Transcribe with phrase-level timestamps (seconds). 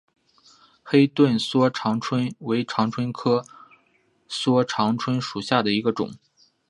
[0.81, 3.45] 黑盾梭长蝽为长蝽科
[4.27, 6.15] 梭长蝽属下的一个种。